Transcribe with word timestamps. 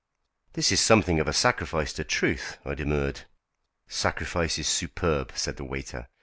"This 0.53 0.71
is 0.71 0.79
something 0.79 1.19
of 1.19 1.27
a 1.27 1.31
sacrifice 1.33 1.93
to 1.93 2.03
truth," 2.03 2.57
I 2.65 2.73
demurred. 2.73 3.25
"Sacrifice 3.87 4.57
is 4.57 4.67
superb!" 4.67 5.31
said 5.35 5.57
the 5.57 5.63
waiter. 5.63 6.07